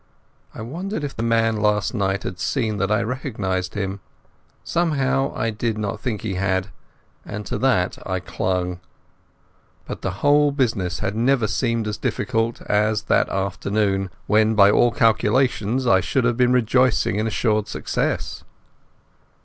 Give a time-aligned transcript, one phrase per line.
[0.55, 3.99] I wondered if the man last night had seen that I recognized him.
[4.63, 6.69] Somehow I did not think he had,
[7.23, 8.79] and to that I had clung.
[9.85, 14.89] But the whole business had never seemed so difficult as that afternoon when by all
[14.89, 18.43] calculations I should have been rejoicing in assured success.